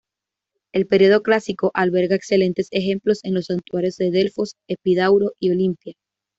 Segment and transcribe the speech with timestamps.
[0.73, 5.93] El período clásico alberga excelentes ejemplos en los santuarios de Delfos, Epidauro y Olimpia.